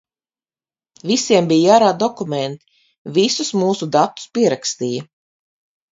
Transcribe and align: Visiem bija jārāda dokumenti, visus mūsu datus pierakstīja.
Visiem 1.09 1.49
bija 1.51 1.67
jārāda 1.73 2.01
dokumenti, 2.03 2.71
visus 3.19 3.55
mūsu 3.65 3.93
datus 3.97 4.29
pierakstīja. 4.39 5.07